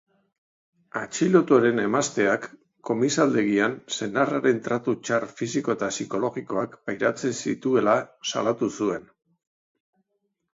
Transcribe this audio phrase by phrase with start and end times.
[0.99, 2.47] Atxilotuaren emazteak
[2.89, 7.95] komisaldegian senarraren tratu txar fisiko eta psikologikoak pairatzen zituela
[8.31, 9.07] salatu zuen.